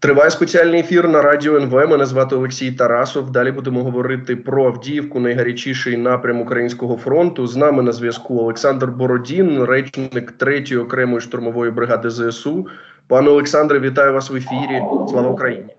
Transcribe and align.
Триває 0.00 0.30
спеціальний 0.30 0.80
ефір 0.80 1.08
на 1.08 1.22
радіо 1.22 1.56
НВ. 1.56 1.72
Мене 1.72 2.06
звати 2.06 2.36
Олексій 2.36 2.72
Тарасов. 2.72 3.30
Далі 3.30 3.52
будемо 3.52 3.84
говорити 3.84 4.36
про 4.36 4.66
Авдіївку, 4.66 5.20
найгарячіший 5.20 5.96
напрям 5.96 6.40
Українського 6.40 6.96
фронту. 6.96 7.46
З 7.46 7.56
нами 7.56 7.82
на 7.82 7.92
зв'язку 7.92 8.38
Олександр 8.38 8.86
Бородін, 8.86 9.64
речник 9.64 10.32
3-ї 10.38 10.80
окремої 10.80 11.20
штурмової 11.20 11.70
бригади 11.70 12.10
ЗСУ. 12.10 12.66
Пане 13.08 13.30
Олександре, 13.30 13.80
вітаю 13.80 14.12
вас 14.12 14.30
в 14.30 14.36
ефірі. 14.36 14.82
Слава 15.08 15.28
Україні! 15.28 15.76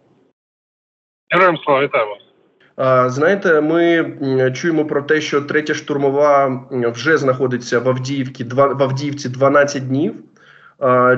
Героям 1.30 1.58
слава 1.66 1.84
вітаю 1.84 2.06
вас. 2.08 3.14
Знаєте, 3.14 3.62
ми 3.62 4.12
чуємо 4.54 4.86
про 4.86 5.02
те, 5.02 5.22
що 5.22 5.42
третя 5.42 5.74
штурмова 5.74 6.62
вже 6.72 7.18
знаходиться 7.18 7.80
в 7.80 7.90
Авдіївці 7.90 8.44
в 8.44 8.84
Авдіївці 8.84 9.30
12 9.30 9.88
днів. 9.88 10.14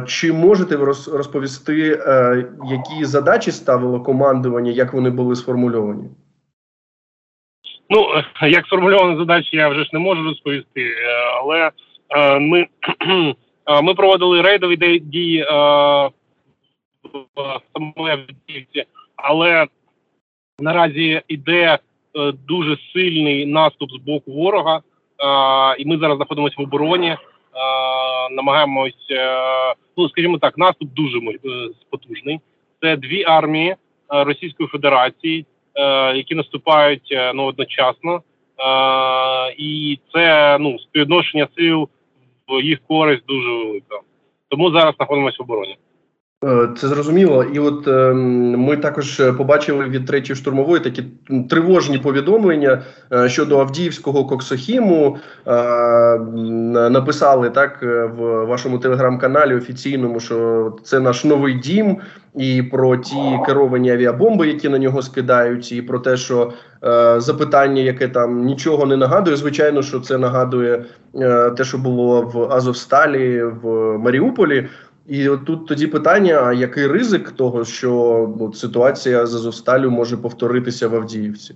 Чи 0.08 0.34
можете 0.34 0.76
ви 0.76 0.86
розповісти, 0.86 2.02
е, 2.08 2.46
які 2.72 3.06
задачі 3.06 3.52
ставило 3.52 4.02
командування, 4.02 4.72
як 4.72 4.94
вони 4.94 5.10
були 5.10 5.36
сформульовані? 5.36 6.10
Ну, 7.90 8.08
як 8.42 8.66
сформульовані 8.66 9.18
задачі, 9.18 9.58
я 9.58 9.70
вже 9.70 9.84
ж 9.84 9.90
не 9.94 10.00
можу 10.00 10.24
розповісти, 10.24 10.82
е, 10.82 10.96
але 11.42 11.72
е, 12.10 12.40
ми 12.40 12.68
ми 13.84 13.94
проводили 13.94 14.42
рейдові 14.42 15.00
дії 15.00 15.44
в 17.36 17.60
самої 17.74 18.12
Авдіївці, 18.14 18.86
але 19.16 19.68
наразі 20.60 21.22
йде 21.28 21.80
дуже 22.48 22.78
сильний 22.94 23.46
наступ 23.46 23.92
з 23.92 23.96
боку 23.96 24.32
ворога, 24.32 24.82
і 25.78 25.86
ми 25.86 25.98
зараз 25.98 26.18
знаходимося 26.18 26.56
в 26.58 26.62
обороні. 26.62 27.18
Е, 27.56 28.34
намагаємось, 28.36 29.08
е, 29.12 29.74
ну 29.98 30.10
скажімо 30.10 30.38
так, 30.38 30.58
наступ 30.58 30.90
дуже 30.94 31.18
е, 31.18 31.70
потужний. 31.90 32.40
Це 32.82 32.98
дві 32.98 33.24
армії 33.24 33.76
Російської 34.10 34.70
Федерації, 34.70 35.46
які 36.16 36.36
наступають 36.36 37.18
ну 37.36 37.44
одночасно, 37.44 38.22
і 39.58 40.00
це 40.14 40.58
ну 40.60 40.80
співвідношення 40.80 41.48
сил 41.58 41.90
в 42.48 42.62
їх 42.62 42.80
користь 42.88 43.26
дуже 43.28 43.50
велика. 43.50 44.00
Тому 44.50 44.72
зараз 44.72 44.96
знаходимося 44.96 45.38
в 45.40 45.42
обороні. 45.42 45.78
Е, 46.44 46.70
це 46.78 46.88
зрозуміло, 46.88 47.44
і 47.44 47.60
от 47.60 47.88
е, 47.88 48.14
ми 48.14 48.78
також 48.78 49.22
побачили 49.38 49.86
від 49.86 50.06
третьої 50.06 50.38
штурмової 50.38 50.82
такі 50.82 51.04
тривожні 51.50 51.98
повідомлення 51.98 52.82
е, 53.14 53.30
щодо 53.30 53.60
Авдіївського 53.60 54.26
коксохіму. 54.26 55.18
Е, 55.48 56.20
написали 56.90 57.50
так 57.50 57.80
е, 57.84 58.06
в 58.06 58.46
вашому 58.46 58.80
телеграм-каналі 58.80 59.56
офіційному, 59.56 60.20
що 60.20 60.72
це 60.84 61.00
наш 61.00 61.24
новий 61.24 61.54
дім, 61.54 61.98
і 62.36 62.64
про 62.64 62.98
ті 62.98 63.40
керовані 63.46 63.92
авіабомби, 63.92 64.48
які 64.48 64.70
на 64.70 64.78
нього 64.78 65.02
скидають, 65.02 65.72
і 65.72 65.82
про 65.82 66.00
те, 66.00 66.18
що 66.18 66.52
е, 66.84 67.20
запитання, 67.20 67.82
яке 67.82 68.08
там 68.08 68.46
нічого 68.46 68.86
не 68.86 68.98
нагадує. 68.98 69.38
Звичайно, 69.38 69.82
що 69.82 70.00
це 70.00 70.18
нагадує 70.18 70.86
е, 71.16 71.52
те, 71.52 71.64
що 71.64 71.78
було 71.78 72.22
в 72.22 72.54
Азовсталі 72.54 73.44
в 73.44 73.98
Маріуполі. 73.98 74.68
І 75.08 75.30
от 75.30 75.46
тут 75.46 75.68
тоді 75.68 75.88
питання: 75.88 76.54
який 76.54 76.88
ризик 76.88 77.32
того, 77.32 77.66
що 77.66 77.94
от, 78.40 78.58
ситуація 78.58 79.26
з 79.26 79.36
Азовсталю 79.36 79.92
може 79.92 80.18
повторитися 80.18 80.88
в 80.88 80.96
Авдіївці? 80.96 81.56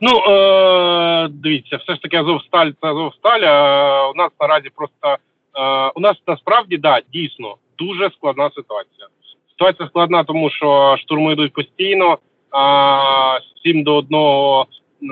Ну 0.00 0.10
е, 0.18 1.28
дивіться, 1.28 1.76
все 1.76 1.94
ж 1.94 2.02
таки 2.02 2.16
Азовсталь 2.16 2.70
це 2.80 2.88
Азовсталь. 2.88 3.40
А 3.40 4.10
у 4.10 4.14
нас 4.14 4.30
наразі 4.40 4.70
просто 4.74 5.06
е, 5.06 5.90
у 5.94 6.00
нас 6.00 6.16
насправді 6.26 6.76
да, 6.76 7.00
дійсно 7.12 7.54
дуже 7.78 8.10
складна 8.10 8.50
ситуація. 8.54 9.06
Ситуація 9.50 9.88
складна, 9.88 10.24
тому 10.24 10.50
що 10.50 10.96
штурми 10.98 11.32
йдуть 11.32 11.52
постійно. 11.52 12.18
А 12.50 13.38
7 13.64 13.82
до 13.82 13.96
1 13.96 14.16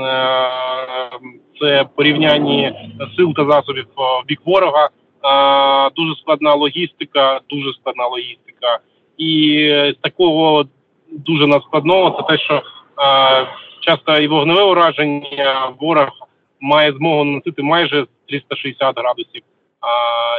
е, 0.01 0.51
це 1.61 1.85
порівняння 1.97 2.75
сил 3.17 3.35
та 3.35 3.45
засобів 3.45 3.87
в 3.97 4.27
бік 4.27 4.41
ворога 4.45 4.89
дуже 5.97 6.15
складна 6.21 6.55
логістика, 6.55 7.41
дуже 7.51 7.73
складна 7.73 8.07
логістика. 8.07 8.79
І 9.19 9.95
такого 10.01 10.65
дуже 11.13 11.47
надскладного 11.47 12.11
це 12.11 12.37
те, 12.37 12.43
що 12.43 12.63
часто 13.81 14.19
і 14.19 14.29
вогневе 14.29 14.63
ураження 14.63 15.73
ворог 15.81 16.09
має 16.61 16.93
змогу 16.93 17.25
наносити 17.25 17.63
майже 17.63 18.07
360 18.29 18.99
градусів. 18.99 19.43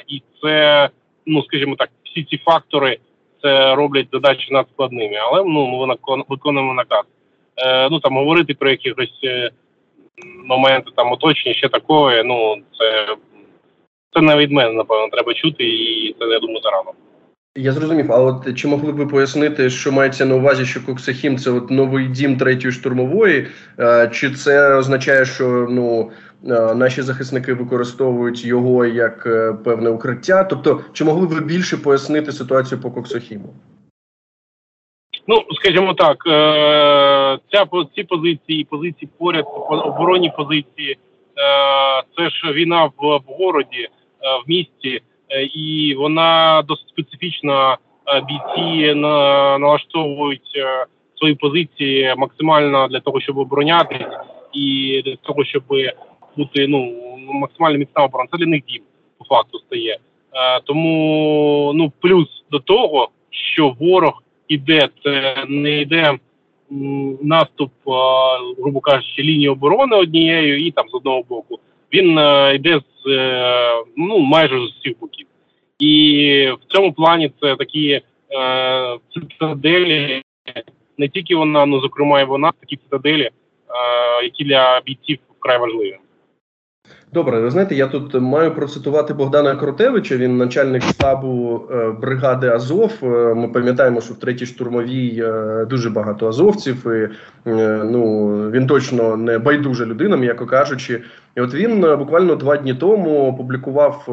І 0.07 0.21
це, 0.41 0.89
ну 1.25 1.43
скажімо 1.43 1.75
так, 1.75 1.89
всі 2.05 2.23
ці 2.23 2.37
фактори 2.37 2.97
це 3.41 3.75
роблять 3.75 4.07
задачі 4.11 4.53
надскладними. 4.53 5.15
Але 5.15 5.43
ну 5.43 5.67
ми 5.67 5.95
виконуємо 6.29 6.73
наказ. 6.73 7.03
Е, 7.57 7.89
ну 7.89 7.99
там 7.99 8.17
говорити 8.17 8.53
про 8.53 8.69
якихось 8.69 9.19
е, 9.23 9.49
моменти 10.45 10.91
там 10.95 11.11
оточення, 11.11 11.55
ще 11.55 11.69
такое, 11.69 12.23
ну 12.23 12.55
це 12.79 13.15
це 14.13 14.21
не 14.21 14.37
від 14.37 14.51
мене, 14.51 14.73
напевно, 14.73 15.09
треба 15.11 15.33
чути, 15.33 15.63
і 15.63 16.15
це 16.19 16.25
я 16.25 16.39
думаю 16.39 16.61
зарано. 16.63 16.91
Я 17.57 17.71
зрозумів, 17.71 18.11
а 18.11 18.17
от 18.19 18.55
чи 18.57 18.67
могли 18.67 18.91
б 18.91 18.95
ви 18.95 19.07
пояснити, 19.07 19.69
що 19.69 19.91
мається 19.91 20.25
на 20.25 20.35
увазі, 20.35 20.65
що 20.65 20.85
Коксахім 20.85 21.37
це 21.37 21.51
от 21.51 21.71
новий 21.71 22.07
дім 22.07 22.37
третьої 22.37 22.71
штурмової? 22.71 23.47
Е, 23.79 24.09
чи 24.13 24.31
це 24.31 24.75
означає, 24.75 25.25
що 25.25 25.67
ну 25.69 26.11
е, 26.47 26.75
наші 26.75 27.01
захисники 27.01 27.53
використовують 27.53 28.45
його 28.45 28.85
як 28.85 29.25
е, 29.25 29.53
певне 29.65 29.89
укриття? 29.89 30.43
Тобто, 30.43 30.81
чи 30.93 31.03
могли 31.03 31.27
б 31.27 31.29
ви 31.29 31.41
більше 31.41 31.77
пояснити 31.77 32.31
ситуацію 32.31 32.81
по 32.81 32.91
Коксахіму? 32.91 33.53
Ну, 35.27 35.43
скажімо 35.51 35.93
так, 35.93 36.17
ця 37.51 37.65
ці 37.95 38.03
позиції, 38.03 38.63
позиції 38.69 39.09
поряд, 39.17 39.45
оборонні 39.69 40.31
позиції, 40.37 40.97
це 42.17 42.29
ж 42.29 42.53
війна 42.53 42.85
в, 42.85 42.91
в 42.97 43.23
городі. 43.39 43.89
Е, 44.21 44.41
в 44.45 44.49
місті, 44.49 45.01
е, 45.29 45.43
і 45.43 45.95
вона 45.95 46.61
досить 46.67 46.87
специфічна. 46.87 47.77
Е, 48.07 48.21
бійці 48.21 48.93
налаштовують 48.95 50.57
свої 51.15 51.35
позиції 51.35 52.13
максимально 52.17 52.87
для 52.87 52.99
того, 52.99 53.21
щоб 53.21 53.37
оборонятись, 53.37 54.07
і 54.53 55.01
для 55.05 55.15
того, 55.15 55.45
щоб 55.45 55.63
бути 56.37 56.67
ну 56.67 56.95
максимально 57.33 57.77
міцна 57.77 58.03
оборона. 58.03 58.29
Це 58.31 58.37
для 58.37 58.45
них 58.45 58.61
дім 58.67 58.81
по 59.17 59.35
факту 59.35 59.59
стає. 59.59 59.97
Тому 60.63 61.71
ну 61.75 61.91
плюс 61.99 62.27
до 62.51 62.59
того, 62.59 63.09
що 63.29 63.75
ворог 63.79 64.23
іде, 64.47 64.89
це 65.03 65.43
не 65.47 65.81
йде 65.81 66.17
наступ, 67.21 67.71
грубо 68.57 68.79
кажучи, 68.79 69.23
лінії 69.23 69.49
оборони 69.49 69.95
однією, 69.95 70.65
і 70.65 70.71
там 70.71 70.89
з 70.89 70.93
одного 70.93 71.23
боку 71.29 71.59
він 71.93 72.11
йде 72.55 72.79
з 72.79 73.09
е, 73.09 73.83
ну 73.97 74.19
майже 74.19 74.59
з 74.59 74.63
усіх 74.63 74.99
боків. 74.99 75.27
І 75.79 76.51
в 76.61 76.73
цьому 76.73 76.93
плані 76.93 77.31
це 77.41 77.55
такі 77.55 77.91
е, 77.91 78.01
цитаделі, 79.13 80.21
не 80.97 81.09
тільки 81.09 81.35
вона, 81.35 81.65
ну 81.65 81.81
зокрема, 81.81 82.21
і 82.21 82.25
вона 82.25 82.51
такі 82.59 82.75
цитаделі, 82.75 83.23
е, 83.23 83.31
які 84.23 84.43
для 84.43 84.81
бійців 84.85 85.19
вкрай 85.39 85.59
важливі. 85.59 85.97
Добре, 87.13 87.39
ви 87.39 87.51
знаєте, 87.51 87.75
я 87.75 87.87
тут 87.87 88.13
маю 88.13 88.55
процитувати 88.55 89.13
Богдана 89.13 89.55
Кротевича. 89.55 90.17
Він 90.17 90.37
начальник 90.37 90.83
штабу 90.83 91.61
е, 91.71 91.91
бригади 92.01 92.47
Азов. 92.47 92.91
Е, 93.03 93.05
ми 93.33 93.47
пам'ятаємо, 93.47 94.01
що 94.01 94.13
в 94.13 94.19
третій 94.19 94.45
штурмовій 94.45 95.23
е, 95.25 95.65
дуже 95.65 95.89
багато 95.89 96.27
азовців. 96.27 96.87
і 96.87 97.09
ну 97.91 98.33
Він 98.51 98.67
точно 98.67 99.17
не 99.17 99.37
байдужа 99.37 99.85
людина, 99.85 100.17
м'яко 100.17 100.45
кажучи. 100.45 101.01
І 101.35 101.41
от 101.41 101.53
він 101.53 101.81
буквально 101.81 102.35
два 102.35 102.57
дні 102.57 102.73
тому 102.73 103.27
опублікував 103.27 104.05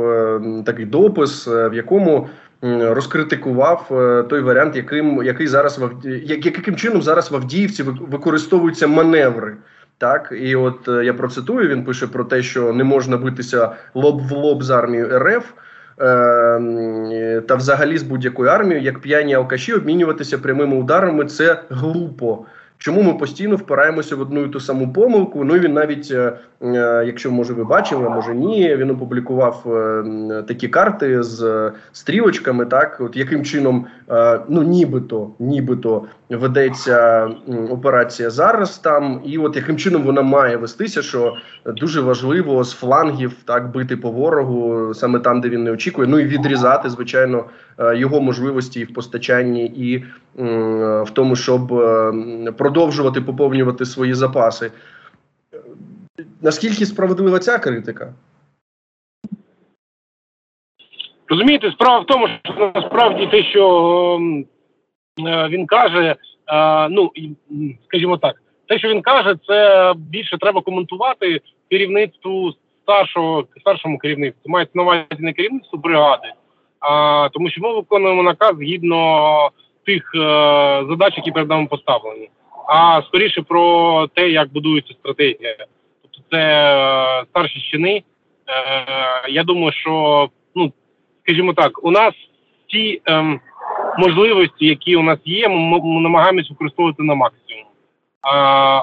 такий 0.66 0.86
допис, 0.86 1.46
в 1.46 1.74
якому 1.74 2.28
розкритикував 2.62 3.86
той 4.30 4.40
варіант, 4.40 4.76
яким 4.76 5.22
який 5.22 5.46
зараз 5.46 5.80
яким 6.24 6.76
чином 6.76 7.02
зараз 7.02 7.30
в 7.30 7.36
Авдіївці 7.36 7.82
використовуються 7.82 8.86
маневри. 8.86 9.56
Так, 9.98 10.32
і 10.40 10.56
от 10.56 10.88
е, 10.88 11.04
я 11.04 11.14
процитую, 11.14 11.68
він 11.68 11.84
пише 11.84 12.06
про 12.06 12.24
те, 12.24 12.42
що 12.42 12.72
не 12.72 12.84
можна 12.84 13.16
битися 13.16 13.70
лоб 13.94 14.28
в 14.28 14.32
лоб 14.32 14.62
з 14.62 14.70
армією 14.70 15.18
РФ 15.18 15.52
е, 16.00 17.42
та 17.48 17.54
взагалі 17.54 17.98
з 17.98 18.02
будь-якою 18.02 18.50
армією, 18.50 18.84
як 18.84 18.98
п'яні 18.98 19.34
алкаші, 19.34 19.72
обмінюватися 19.72 20.38
прямими 20.38 20.76
ударами 20.76 21.24
це 21.24 21.62
глупо. 21.70 22.46
Чому 22.78 23.02
ми 23.02 23.14
постійно 23.14 23.56
впираємося 23.56 24.16
в 24.16 24.20
одну 24.20 24.44
і 24.44 24.48
ту 24.48 24.60
саму 24.60 24.92
помилку? 24.92 25.44
Ну 25.44 25.54
він 25.54 25.72
навіть, 25.72 26.08
е, 26.10 26.32
е, 26.62 27.04
якщо 27.06 27.30
може 27.30 27.52
ви 27.52 27.64
бачили, 27.64 28.08
може 28.08 28.34
ні, 28.34 28.76
він 28.76 28.90
опублікував 28.90 29.62
е, 29.66 30.42
такі 30.48 30.68
карти 30.68 31.22
з 31.22 31.72
стрілочками, 31.92 32.66
так 32.66 32.96
от 33.00 33.16
яким 33.16 33.44
чином, 33.44 33.86
ну 34.48 34.62
нібито, 34.62 35.30
нібито 35.38 36.04
ведеться 36.30 37.28
операція 37.70 38.30
зараз 38.30 38.78
там, 38.78 39.20
і 39.24 39.38
от 39.38 39.56
яким 39.56 39.76
чином 39.76 40.02
вона 40.02 40.22
має 40.22 40.56
вестися, 40.56 41.02
що 41.02 41.36
дуже 41.66 42.00
важливо 42.00 42.64
з 42.64 42.72
флангів 42.72 43.32
так 43.44 43.72
бити 43.72 43.96
по 43.96 44.10
ворогу, 44.10 44.94
саме 44.94 45.18
там, 45.18 45.40
де 45.40 45.48
він 45.48 45.64
не 45.64 45.70
очікує. 45.70 46.08
Ну 46.08 46.18
і 46.18 46.24
відрізати, 46.24 46.90
звичайно, 46.90 47.44
його 47.94 48.20
можливості 48.20 48.80
і 48.80 48.84
в 48.84 48.94
постачанні, 48.94 49.66
і 49.66 50.04
в 51.02 51.10
тому, 51.12 51.36
щоб 51.36 51.72
продовжувати 52.66 53.20
поповнювати 53.20 53.84
свої 53.84 54.14
запаси. 54.14 54.72
Наскільки 56.42 56.86
справедлива 56.86 57.38
ця 57.38 57.58
критика? 57.58 58.14
Розумієте, 61.28 61.70
справа 61.72 61.98
в 61.98 62.06
тому, 62.06 62.28
що 62.28 62.72
насправді 62.74 63.26
те, 63.26 63.42
що 63.42 64.20
е, 65.26 65.48
він 65.48 65.66
каже, 65.66 66.16
е, 66.48 66.88
ну 66.88 67.10
скажімо 67.84 68.16
так, 68.16 68.42
те, 68.68 68.78
що 68.78 68.88
він 68.88 69.02
каже, 69.02 69.36
це 69.46 69.92
більше 69.96 70.38
треба 70.38 70.60
коментувати 70.60 71.40
керівництву 71.70 72.52
старшого 72.82 73.44
старшому 73.60 73.98
керівництву. 73.98 74.50
Мається 74.50 74.72
на 74.74 74.82
увазі 74.82 75.06
не 75.18 75.32
керівництву 75.32 75.78
бригади, 75.78 76.32
а 76.80 77.28
тому, 77.32 77.50
що 77.50 77.60
ми 77.60 77.74
виконуємо 77.74 78.22
наказ 78.22 78.56
згідно 78.56 79.50
тих 79.86 80.10
е, 80.14 80.18
задач, 80.88 81.16
які 81.16 81.30
перед 81.30 81.48
нами 81.48 81.66
поставлені 81.66 82.30
а 82.68 83.02
скоріше 83.08 83.42
про 83.42 84.06
те, 84.14 84.30
як 84.30 84.52
будується 84.52 84.94
стратегія. 84.94 85.56
Тобто 86.02 86.18
це 86.30 86.38
е, 86.38 87.24
старші 87.30 87.60
щини. 87.60 87.96
Е, 87.96 88.02
я 89.28 89.44
думаю, 89.44 89.72
що 89.72 90.28
ну 90.54 90.72
скажімо 91.22 91.54
так, 91.54 91.84
у 91.84 91.90
нас 91.90 92.14
ті 92.66 93.00
е, 93.08 93.40
можливості, 93.98 94.66
які 94.66 94.96
у 94.96 95.02
нас 95.02 95.18
є, 95.24 95.48
ми, 95.48 95.80
ми 95.80 96.00
намагаємось 96.00 96.50
використовувати 96.50 97.02
на 97.02 97.14
максимум. 97.14 97.64
А 98.22 98.34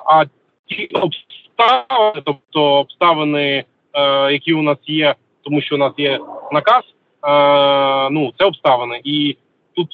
а 0.06 0.26
ті 0.68 0.90
обставини, 0.94 2.22
тобто 2.26 2.64
обставини, 2.64 3.64
е, 3.94 4.32
які 4.32 4.54
у 4.54 4.62
нас 4.62 4.78
є, 4.86 5.16
тому 5.44 5.62
що 5.62 5.76
у 5.76 5.78
нас 5.78 5.94
є 5.98 6.20
наказ, 6.52 6.84
е, 7.28 8.10
ну 8.10 8.34
це 8.38 8.46
обставини, 8.46 9.02
і 9.04 9.38
тут 9.76 9.88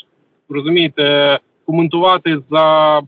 розумієте, 0.50 1.40
коментувати 1.66 2.40
за 2.50 3.02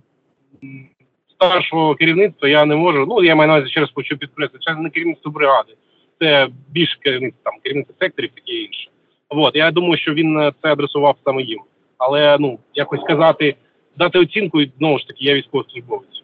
старшого 1.36 1.96
керівництва 1.96 2.50
я 2.50 2.66
не 2.66 2.76
можу. 2.76 3.06
Ну 3.06 3.24
я 3.24 3.36
маю 3.36 3.48
на 3.48 3.54
увазі 3.54 3.72
ще 3.72 3.80
раз 3.80 3.90
хочу 3.96 4.18
підкреслити, 4.18 4.66
це 4.66 4.76
не 4.76 4.90
керівництво 4.90 5.32
бригади, 5.32 5.74
це 6.20 6.48
більше 6.70 6.98
керівництво 7.00 7.42
там 7.44 7.54
керівництво 7.64 7.96
секторів, 8.00 8.30
таке 8.36 8.54
інше. 8.54 8.90
От 9.30 9.56
я 9.56 9.72
думаю, 9.72 9.98
що 9.98 10.14
він 10.14 10.52
це 10.62 10.72
адресував 10.72 11.16
саме 11.26 11.42
їм. 11.42 11.60
Але 11.98 12.38
ну 12.40 12.60
якось 12.74 13.02
сказати, 13.02 13.56
дати 13.98 14.20
оцінку 14.20 14.62
знову 14.78 15.00
ж 15.00 15.08
таки, 15.08 15.26
я 15.26 15.34
військовослужбовець. 15.34 16.21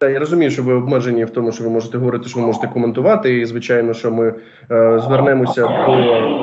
Та 0.00 0.08
я 0.08 0.18
розумію, 0.18 0.50
що 0.50 0.62
ви 0.62 0.74
обмежені 0.74 1.24
в 1.24 1.30
тому, 1.30 1.52
що 1.52 1.64
ви 1.64 1.70
можете 1.70 1.98
говорити, 1.98 2.28
що 2.28 2.40
ви 2.40 2.46
можете 2.46 2.68
коментувати. 2.68 3.38
І 3.38 3.46
звичайно, 3.46 3.94
що 3.94 4.10
ми 4.10 4.34
е, 4.70 5.00
звернемося 5.04 5.62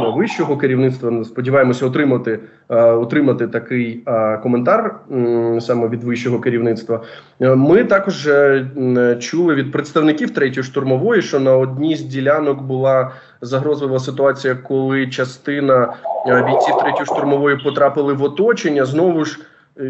до 0.01 0.11
вищого 0.11 0.57
керівництва. 0.57 1.23
Сподіваємося, 1.23 1.85
отримати 1.85 2.39
е, 2.69 2.75
отримати 2.83 3.47
такий 3.47 4.03
е, 4.07 4.37
коментар 4.37 4.95
е, 5.11 5.61
саме 5.61 5.87
від 5.87 6.03
вищого 6.03 6.39
керівництва. 6.39 7.01
Е, 7.41 7.55
ми 7.55 7.83
також 7.83 8.27
е, 8.27 9.17
чули 9.19 9.55
від 9.55 9.71
представників 9.71 10.31
третьої 10.31 10.63
штурмової, 10.63 11.21
що 11.21 11.39
на 11.39 11.57
одній 11.57 11.95
з 11.95 12.01
ділянок 12.01 12.61
була 12.61 13.11
загрозлива 13.41 13.99
ситуація, 13.99 14.55
коли 14.55 15.07
частина 15.07 15.93
е, 16.27 16.43
бійців 16.43 16.77
третьої 16.77 17.05
штурмової 17.05 17.57
потрапили 17.63 18.13
в 18.13 18.23
оточення. 18.23 18.85
Знову 18.85 19.25
ж. 19.25 19.39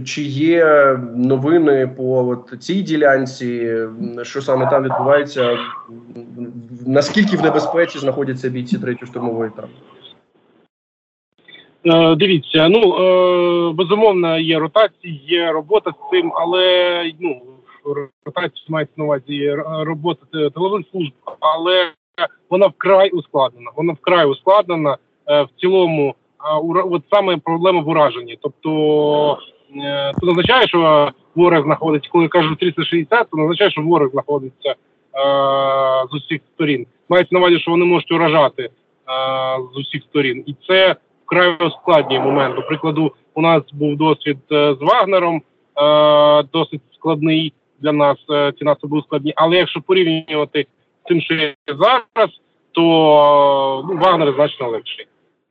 Чи 0.06 0.22
є 0.22 1.00
новини 1.16 1.88
по 1.98 2.28
от 2.28 2.64
цій 2.64 2.82
ділянці? 2.82 3.78
Що 4.22 4.42
саме 4.42 4.70
там 4.70 4.84
відбувається? 4.84 5.58
Наскільки 6.86 7.38
в 7.38 7.42
небезпеці 7.42 8.00
знаходяться 8.00 8.50
бійці 8.50 8.78
третьої 8.78 9.12
штурмової 9.12 9.52
там? 9.56 9.66
Е, 11.86 12.16
дивіться, 12.16 12.70
ну 12.70 12.96
е, 12.96 13.74
безумовно, 13.74 14.38
є 14.38 14.60
ротації, 14.60 15.22
є 15.28 15.52
робота 15.52 15.92
з 15.92 16.10
цим, 16.12 16.32
але 16.36 17.04
ну 17.20 17.42
ротація 18.26 18.66
мається 18.70 18.94
на 18.98 19.04
увазі 19.04 19.52
робота 19.80 20.50
тилових 20.50 20.86
служб, 20.92 21.14
але 21.40 21.92
вона 22.50 22.68
вкрай 22.68 23.10
ускладнена. 23.10 23.72
Вона 23.76 23.94
вкрай 23.94 24.26
ускладнена 24.26 24.98
е, 25.28 25.44
в 25.44 25.50
цілому. 25.62 26.16
А 26.38 26.58
От 26.60 27.04
саме 27.12 27.38
проблема 27.38 27.82
в 27.82 27.88
ураженні, 27.88 28.40
тобто 28.42 29.38
Е, 29.76 30.14
це 30.20 30.28
означає, 30.28 30.68
що 30.68 31.12
ворог 31.36 31.64
знаходиться, 31.64 32.10
коли 32.12 32.28
кажуть 32.28 32.60
360, 32.60 33.10
це 33.10 33.42
означає, 33.42 33.72
що 33.72 33.82
ворог 33.82 34.12
знаходиться 34.12 34.70
е, 34.70 34.76
з 36.12 36.14
усіх 36.14 36.42
сторін. 36.54 36.86
Мається 37.10 37.36
на 37.36 37.40
увазі, 37.40 37.60
що 37.60 37.72
вони 37.72 37.86
можуть 37.86 38.12
уражати 38.12 38.64
е, 38.64 38.70
з 39.74 39.78
усіх 39.78 40.04
сторін. 40.04 40.44
І 40.46 40.56
це 40.68 40.96
вкрай 41.26 41.58
складний 41.82 42.20
момент. 42.20 42.56
До 42.56 42.62
прикладу, 42.62 43.12
у 43.34 43.42
нас 43.42 43.64
був 43.74 43.98
досвід 43.98 44.38
е, 44.52 44.76
з 44.80 44.82
Вагнером, 44.82 45.36
е, 45.36 45.42
досить 46.54 46.82
складний 46.94 47.54
для 47.80 47.92
нас. 47.92 48.18
Е, 48.30 48.54
ці 48.60 48.66
нас 48.66 48.78
були 48.84 49.02
складні. 49.02 49.34
Але 49.36 49.56
якщо 49.56 49.82
порівнювати 49.82 50.66
з 51.06 51.08
тим, 51.08 51.22
що 51.22 51.34
є 51.34 51.56
зараз, 51.68 52.30
то 52.72 52.82
ну, 53.90 53.98
Вагнер 53.98 54.34
значно 54.36 54.70
легший. 54.70 55.08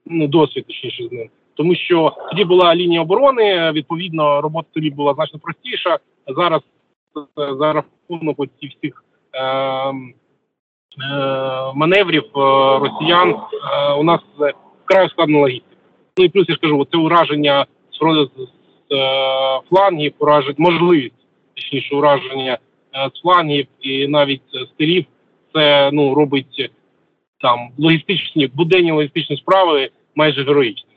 Ну, 0.07 0.27
досвід 0.27 0.67
точніше 0.67 1.09
з 1.09 1.13
ним 1.13 1.29
тому 1.55 1.75
що 1.75 2.13
тоді 2.31 2.45
була 2.45 2.75
лінія 2.75 3.03
оборони. 3.03 3.73
Відповідно, 3.73 4.41
робота 4.41 4.69
тоді 4.75 4.91
була 4.91 5.15
значно 5.15 5.39
простіша. 5.39 5.99
Зараз 6.37 6.61
е, 7.17 7.55
за 7.59 7.73
рахунок 7.73 8.37
цих 8.61 8.71
всіх 8.71 9.05
е, 9.33 9.41
е, 9.41 9.93
маневрів 11.75 12.25
е, 12.25 12.41
росіян 12.79 13.31
е, 13.31 13.93
у 13.93 14.03
нас 14.03 14.21
вкрай 14.85 15.09
складна 15.09 15.39
логістика. 15.39 15.77
Ну 16.19 16.25
і 16.25 16.29
плюс 16.29 16.47
я 16.49 16.55
ж 16.55 16.61
кажу, 16.61 16.87
це 16.93 16.99
ураження 16.99 17.67
з, 18.01 18.29
е, 18.93 19.61
флангів, 19.69 20.13
ураження 20.19 20.55
можливість 20.59 21.15
точніше 21.55 21.97
ураження 21.97 22.59
з 23.15 23.21
флангів 23.23 23.67
і 23.81 24.09
навіть 24.09 24.43
з. 24.79 25.07
Це 25.53 25.91
ну 25.93 26.15
робить 26.15 26.71
там 27.41 27.69
логістичні 27.79 28.47
буденні 28.47 28.93
логістичні 28.93 29.37
справи 29.37 29.91
майже 30.15 30.45
героїчні. 30.45 30.94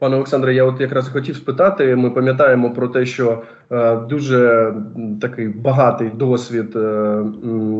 Пане 0.00 0.16
Олександре, 0.16 0.54
я 0.54 0.64
от 0.64 0.80
якраз 0.80 1.08
хотів 1.08 1.36
спитати. 1.36 1.96
Ми 1.96 2.10
пам'ятаємо 2.10 2.70
про 2.70 2.88
те, 2.88 3.06
що 3.06 3.42
е, 3.72 3.96
дуже 3.96 4.72
такий 5.20 5.48
багатий 5.48 6.10
досвід 6.10 6.76
е, 6.76 7.24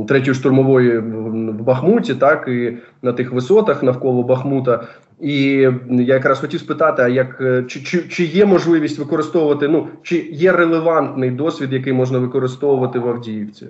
третьої 0.09 0.35
штурмової 0.35 0.99
в 0.99 1.63
Бахмуті, 1.63 2.15
так 2.15 2.49
і 2.49 2.77
на 3.03 3.13
тих 3.13 3.33
висотах 3.33 3.83
навколо 3.83 4.23
Бахмута. 4.23 4.85
І 5.21 5.43
я 5.91 6.15
якраз 6.15 6.41
хотів 6.41 6.61
спитати: 6.61 7.03
а 7.03 7.09
як 7.09 7.41
е, 7.41 7.65
чи, 7.69 7.81
чи 7.81 8.09
чи, 8.09 8.25
є 8.25 8.47
можливість 8.47 8.99
використовувати? 8.99 9.69
Ну 9.69 9.89
чи 10.03 10.17
є 10.33 10.53
релевантний 10.53 11.31
досвід, 11.31 11.73
який 11.73 11.93
можна 11.93 12.19
використовувати 12.19 12.99
в 12.99 13.09
Авдіївці? 13.09 13.67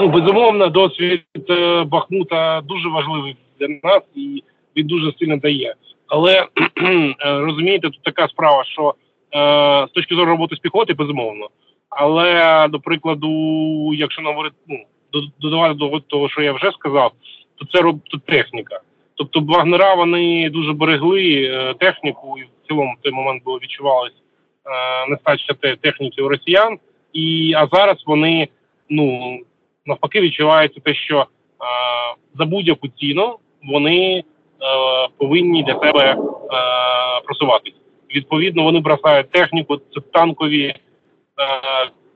Ну 0.00 0.08
безумовно, 0.08 0.68
досвід 0.68 1.22
е, 1.50 1.84
Бахмута 1.84 2.60
дуже 2.60 2.88
важливий 2.88 3.36
для 3.60 3.68
нас 3.68 4.02
і 4.14 4.42
він 4.76 4.86
дуже 4.86 5.12
сильно 5.18 5.36
дає. 5.36 5.74
Але 6.08 6.32
е, 6.82 7.14
розумієте, 7.20 7.90
тут 7.90 8.02
така 8.02 8.28
справа, 8.28 8.64
що 8.64 8.94
е, 9.34 9.86
з 9.88 9.92
точки 9.92 10.14
зору 10.14 10.26
роботи 10.26 10.56
з 10.56 10.58
піхоти, 10.58 10.94
безумовно. 10.94 11.48
Але, 11.90 12.68
до 12.68 12.80
прикладу, 12.80 13.30
якщо 13.94 14.22
говорити, 14.22 14.56
ну, 14.68 14.84
додавати 15.40 15.74
до 15.74 16.00
того, 16.00 16.28
що 16.28 16.42
я 16.42 16.52
вже 16.52 16.72
сказав, 16.72 17.12
то 17.56 17.66
це 17.72 17.82
то 18.10 18.18
техніка. 18.18 18.80
Тобто 19.14 19.40
Вагнера 19.40 19.94
вони 19.94 20.50
дуже 20.50 20.72
берегли 20.72 21.50
е, 21.52 21.74
техніку, 21.74 22.38
і 22.38 22.42
в 22.42 22.68
цілому 22.68 22.94
в 22.98 23.02
той 23.02 23.12
момент 23.12 23.44
було 23.44 23.58
відчувалось 23.58 24.12
е, 24.12 25.10
нестача 25.10 25.76
техніки 25.80 26.22
у 26.22 26.28
росіян. 26.28 26.78
І 27.12 27.54
а 27.56 27.68
зараз 27.72 28.02
вони 28.06 28.48
ну 28.90 29.38
навпаки 29.86 30.20
відчувається 30.20 30.80
те, 30.80 30.94
що 30.94 31.18
е, 31.20 31.26
за 32.38 32.44
будь-яку 32.44 32.88
ціну 32.88 33.38
вони 33.62 34.24
повинні 35.18 35.62
для 35.62 35.80
себе 35.80 36.04
е, 36.04 36.16
просуватися. 37.24 37.76
Відповідно, 38.14 38.62
вони 38.62 38.80
бросають 38.80 39.30
техніку, 39.30 39.76
це 39.76 40.00
танкові 40.12 40.74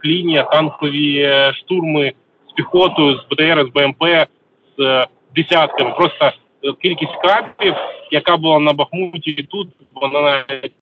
е, 0.04 0.44
танкові 0.52 1.30
штурми 1.54 2.12
з 2.48 2.52
піхотою, 2.52 3.16
з 3.16 3.26
БТР, 3.30 3.66
з 3.66 3.72
БМП, 3.74 4.04
з 4.78 5.06
десятками. 5.34 5.94
Просто 5.96 6.32
кількість 6.82 7.16
крапів, 7.22 7.74
яка 8.10 8.36
була 8.36 8.58
на 8.58 8.72
Бахмуті, 8.72 9.46
тут 9.50 9.68
вона 9.94 10.20
навіть 10.20 10.72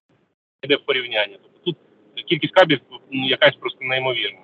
йде 0.62 0.76
в 0.76 0.80
порівняння. 0.80 1.36
Тобто 1.42 1.58
тут 1.64 1.76
кількість 2.26 2.54
кабів 2.54 2.80
ну, 3.10 3.28
якась 3.28 3.54
просто 3.54 3.78
неймовірна. 3.80 4.38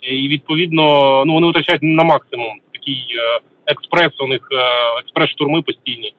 І 0.00 0.28
відповідно 0.28 0.82
ну 1.26 1.32
вони 1.32 1.46
витрачають 1.46 1.82
на 1.82 2.04
максимум 2.04 2.60
такий 2.72 3.06
е, 3.18 3.40
експрес, 3.66 4.20
у 4.20 4.26
них 4.26 4.48
е, 4.52 4.56
експрес-штурми 5.00 5.62
постійні, 5.62 6.08
е, 6.08 6.14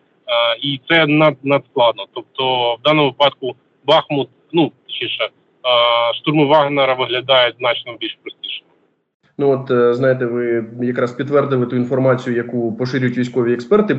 і 0.61 0.79
це 0.89 1.05
над, 1.07 1.35
надскладно. 1.43 2.05
Тобто, 2.13 2.75
в 2.75 2.81
даному 2.81 3.07
випадку 3.07 3.55
Бахмут, 3.85 4.29
ну 4.51 4.71
точніше, 4.87 5.29
штурми 6.15 6.45
Вагнера 6.45 6.93
виглядають 6.93 7.55
значно 7.59 7.95
більш 7.99 8.17
простіше. 8.23 8.63
Ну 9.37 9.51
от 9.51 9.71
е, 9.71 9.93
знаєте, 9.93 10.25
ви 10.25 10.65
якраз 10.81 11.11
підтвердили 11.11 11.65
ту 11.65 11.75
інформацію, 11.75 12.35
яку 12.35 12.73
поширюють 12.73 13.17
військові 13.17 13.53
експерти, 13.53 13.95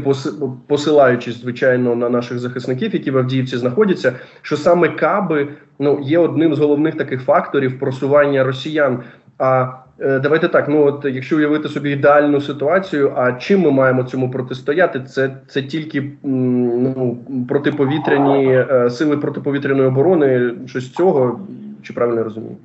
посилаючись 0.69 1.41
звичайно 1.41 1.97
на 1.97 2.09
наших 2.09 2.39
захисників, 2.39 2.93
які 2.95 3.11
в 3.11 3.19
Авдіївці 3.19 3.57
знаходяться. 3.57 4.19
Що 4.43 4.57
саме 4.57 4.89
каби 4.89 5.49
ну 5.79 6.01
є 6.03 6.19
одним 6.19 6.55
з 6.55 6.59
головних 6.59 6.97
таких 6.97 7.23
факторів 7.23 7.81
просування 7.81 8.45
росіян. 8.45 9.03
А 9.39 9.73
давайте 9.99 10.49
так. 10.49 10.69
Ну 10.69 10.87
от 10.87 11.05
якщо 11.05 11.37
уявити 11.37 11.69
собі 11.69 11.91
ідеальну 11.91 12.41
ситуацію, 12.41 13.13
а 13.17 13.33
чим 13.33 13.61
ми 13.61 13.71
маємо 13.71 14.05
цьому 14.05 14.31
протистояти? 14.31 15.01
Це 15.01 15.37
це 15.49 15.63
тільки 15.63 16.11
ну 16.23 17.19
протиповітряні 17.49 18.47
е, 18.55 18.91
сили 18.91 19.17
протиповітряної 19.17 19.89
оборони. 19.89 20.55
Щось 20.67 20.93
цього 20.93 21.41
чи 21.83 21.93
правильно 21.93 22.19
я 22.19 22.25
розумію? 22.25 22.57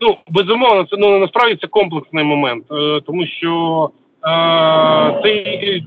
Ну 0.00 0.16
безумовно, 0.28 0.84
це 0.84 0.96
ну 0.98 1.18
насправді 1.18 1.58
це 1.60 1.66
комплексний 1.66 2.24
момент, 2.24 2.64
е, 2.72 3.00
тому 3.06 3.26
що 3.26 3.90
е, 4.26 5.20
це 5.22 5.44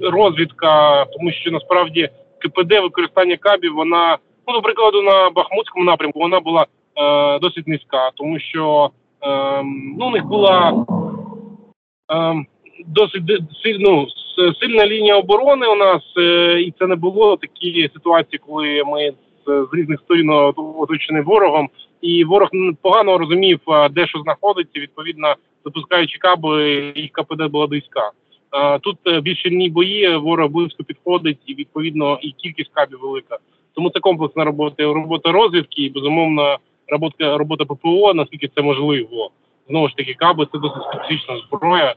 розвідка, 0.09 1.05
тому 1.05 1.31
що 1.31 1.51
насправді 1.51 2.09
КПД 2.39 2.71
використання 2.71 3.37
кабів, 3.37 3.75
вона 3.75 4.17
ну, 4.47 4.53
до 4.53 4.61
прикладу 4.61 5.01
на 5.01 5.29
Бахмутському 5.29 5.85
напрямку 5.85 6.19
вона 6.19 6.39
була 6.39 6.65
е, 6.95 7.39
досить 7.39 7.67
низька, 7.67 8.11
тому 8.15 8.39
що 8.39 8.89
е, 8.89 9.02
ну, 9.97 10.07
у 10.07 10.11
них 10.11 10.25
була 10.25 10.85
е, 12.13 12.45
досить 12.87 13.23
ну, 13.79 14.07
сильна 14.59 14.87
лінія 14.87 15.17
оборони 15.17 15.67
у 15.67 15.75
нас, 15.75 16.01
е, 16.17 16.61
і 16.61 16.73
це 16.79 16.87
не 16.87 16.95
було 16.95 17.37
такі 17.37 17.89
ситуації, 17.93 18.39
коли 18.47 18.83
ми 18.83 19.13
з, 19.45 19.67
різних 19.73 19.99
сторін 19.99 20.29
оточені 20.55 21.21
ворогом, 21.21 21.69
і 22.01 22.23
ворог 22.23 22.49
погано 22.81 23.17
розумів, 23.17 23.59
де 23.91 24.07
що 24.07 24.19
знаходиться. 24.19 24.79
Відповідно, 24.79 25.35
запускаючи 25.65 26.17
каби, 26.17 26.93
їх 26.95 27.11
КПД 27.11 27.51
була 27.51 27.67
близька. 27.67 28.11
Тут 28.81 28.97
е, 29.07 29.21
більше 29.21 29.49
ні 29.49 29.69
бої, 29.69 30.17
ворог 30.17 30.49
близько 30.51 30.83
підходить, 30.83 31.39
і 31.45 31.53
відповідно 31.53 32.19
і 32.21 32.31
кількість 32.31 32.71
кабів 32.73 32.99
велика. 33.01 33.37
Тому 33.75 33.89
це 33.89 33.99
комплексна 33.99 34.43
робота 34.43 34.83
робота 34.83 35.31
розвідки 35.31 35.81
і 35.81 35.89
безумовно 35.89 36.57
робота 36.87 37.37
робота 37.37 37.65
ППО, 37.65 38.13
наскільки 38.13 38.49
це 38.55 38.61
можливо. 38.61 39.31
Знову 39.69 39.89
ж 39.89 39.95
таки, 39.95 40.13
каби 40.13 40.47
це 40.51 40.59
досить 40.59 40.83
специфічна 40.83 41.41
зброя. 41.47 41.95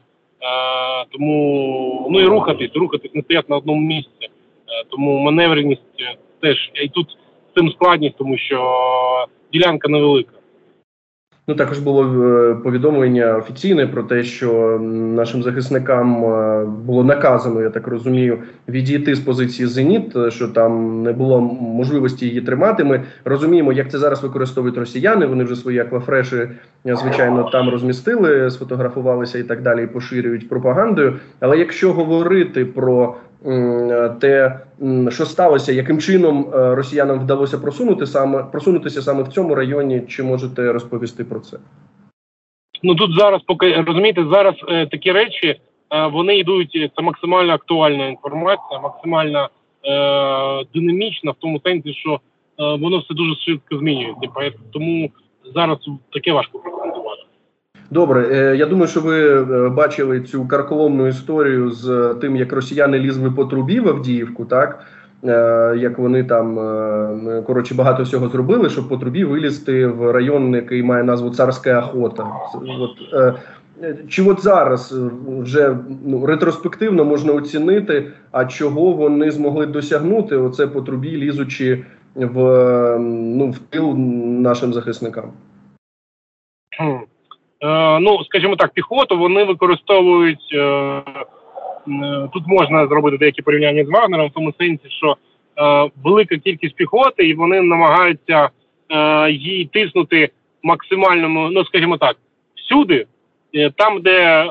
Тому 1.13 2.09
ну 2.11 2.21
і 2.21 2.25
рухатись, 2.25 2.71
рухатись 2.75 3.15
не 3.15 3.23
стоять 3.23 3.49
на 3.49 3.57
одному 3.57 3.81
місці. 3.81 4.29
Тому 4.91 5.19
маневреність 5.19 5.83
е, 6.01 6.17
теж 6.41 6.71
і 6.75 6.89
тут 6.89 7.17
з 7.51 7.55
цим 7.55 7.73
складність, 7.73 8.17
тому 8.17 8.39
що 8.39 9.27
ділянка 9.53 9.89
невелика. 9.89 10.33
Ну 11.49 11.55
також 11.55 11.79
було 11.79 12.05
е, 12.05 12.55
повідомлення 12.55 13.37
офіційне 13.37 13.87
про 13.87 14.03
те, 14.03 14.23
що 14.23 14.79
нашим 15.15 15.43
захисникам 15.43 16.25
е, 16.25 16.65
було 16.65 17.05
наказано, 17.05 17.63
я 17.63 17.71
так 17.71 17.87
розумію, 17.87 18.39
відійти 18.69 19.15
з 19.15 19.21
позиції 19.21 19.69
зеніт, 19.69 20.17
е, 20.17 20.31
що 20.31 20.49
там 20.49 21.03
не 21.03 21.13
було 21.13 21.41
можливості 21.61 22.27
її 22.27 22.41
тримати. 22.41 22.85
Ми 22.85 23.03
розуміємо, 23.25 23.73
як 23.73 23.91
це 23.91 23.99
зараз 23.99 24.23
використовують 24.23 24.79
росіяни. 24.79 25.27
Вони 25.27 25.45
вже 25.45 25.57
свої 25.57 25.79
аквафреші, 25.79 26.49
звичайно, 26.85 27.49
там 27.53 27.71
розмістили, 27.71 28.51
сфотографувалися 28.51 29.39
і 29.39 29.43
так 29.43 29.63
далі, 29.63 29.87
поширюють 29.87 30.49
пропагандою. 30.49 31.15
Але 31.41 31.59
якщо 31.59 31.93
говорити 31.93 32.65
про 32.65 33.15
те, 34.21 34.61
що 35.09 35.25
сталося, 35.25 35.73
яким 35.73 35.99
чином 35.99 36.51
е, 36.55 36.75
росіянам 36.75 37.21
вдалося 37.21 37.59
просунути 37.59 38.07
саме 38.07 38.43
просунутися 38.43 39.03
саме 39.03 39.23
в 39.23 39.29
цьому 39.29 39.55
районі, 39.55 40.03
чи 40.09 40.23
можете 40.23 40.73
розповісти 40.73 41.25
про 41.25 41.41
це? 41.41 41.59
Ну 42.83 42.95
тут 42.95 43.15
зараз 43.19 43.43
поки 43.47 43.83
розумієте, 43.87 44.25
зараз 44.33 44.55
е, 44.69 44.87
такі 44.87 45.13
речі 45.13 45.47
е, 45.47 46.07
вони 46.07 46.39
йдуть. 46.39 46.93
Це 46.97 47.03
максимально 47.03 47.53
актуальна 47.53 48.09
інформація, 48.09 48.81
максимально 48.83 49.49
е, 49.85 50.65
динамічна, 50.75 51.31
в 51.31 51.37
тому 51.39 51.61
сенсі, 51.65 51.95
що 51.95 52.13
е, 52.13 52.19
воно 52.59 52.99
все 52.99 53.15
дуже 53.15 53.35
швидко 53.35 53.79
змінюється. 53.79 54.29
Тому 54.73 55.11
зараз 55.55 55.79
таке 56.13 56.33
важко. 56.33 56.61
Добре, 57.91 58.29
е, 58.33 58.57
я 58.57 58.67
думаю, 58.67 58.89
що 58.89 59.01
ви 59.01 59.41
е, 59.41 59.69
бачили 59.69 60.21
цю 60.21 60.49
карколомну 60.49 61.07
історію 61.07 61.71
з 61.71 62.15
тим, 62.21 62.37
як 62.37 62.53
росіяни 62.53 62.99
лізли 62.99 63.31
по 63.31 63.45
трубі 63.45 63.81
в 63.81 63.89
Авдіївку, 63.89 64.45
так 64.45 64.85
е, 65.25 65.75
як 65.79 65.99
вони 65.99 66.25
там 66.25 66.57
коротше 67.47 67.75
багато 67.75 68.03
всього 68.03 68.29
зробили, 68.29 68.71
щоб 68.71 68.89
по 68.89 68.97
трубі 68.97 69.25
вилізти 69.25 69.87
в 69.87 70.13
район, 70.13 70.55
який 70.55 70.83
має 70.83 71.05
назву 71.05 71.31
Царська 71.31 71.79
Охота. 71.79 72.27
От, 72.79 72.91
чи 74.09 74.23
от 74.23 74.43
зараз 74.43 74.95
вже 75.27 75.77
ну, 76.07 76.27
ретроспективно 76.27 77.05
можна 77.05 77.33
оцінити, 77.33 78.13
а 78.33 78.45
чого 78.45 78.93
вони 78.93 79.31
змогли 79.31 79.67
досягнути? 79.67 80.37
Оце 80.37 80.67
по 80.67 80.81
трубі, 80.81 81.17
лізучи 81.17 81.85
в 82.15 82.39
ну 82.99 83.51
в 83.51 83.59
тил 83.59 83.95
нашим 84.41 84.73
захисникам? 84.73 85.33
Е, 87.67 88.01
ну, 88.01 88.25
скажімо 88.25 88.57
так, 88.57 88.73
піхоту 88.73 89.19
вони 89.19 89.45
використовують. 89.45 90.53
Е, 90.53 90.59
е, 90.59 91.03
тут 92.33 92.47
можна 92.47 92.87
зробити 92.87 93.19
деякі 93.19 93.43
порівняння 93.43 93.85
з 93.85 93.89
Вагнером, 93.89 94.29
в 94.29 94.33
тому 94.33 94.53
сенсі, 94.59 94.89
що 94.89 95.17
велика 96.05 96.37
кількість 96.37 96.77
піхоти, 96.77 97.29
і 97.29 97.35
вони 97.35 97.63
намагаються 97.63 98.49
її 99.29 99.67
тиснути 99.73 100.31
максимальному, 100.63 101.51
ну 101.51 101.65
скажімо 101.65 101.97
так, 101.97 102.17
всюди, 102.57 103.07
там, 103.77 104.03
де 104.03 104.51